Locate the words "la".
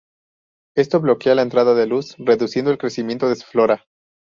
1.35-1.43